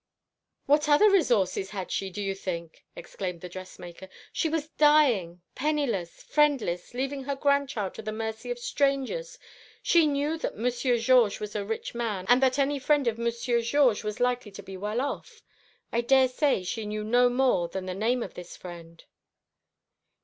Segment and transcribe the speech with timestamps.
[0.65, 4.09] "What other resources had she, do you think?" exclaimed the dressmaker.
[4.33, 9.37] "She was dying, penniless, friendless, leaving her grandchild to the mercy of strangers.
[9.83, 13.61] She knew that Monsieur Georges was a rich man, and that any friend of Monsieur
[13.61, 15.43] Georges was likely to be well off.
[15.91, 19.05] I daresay she knew no more than the name of this friend."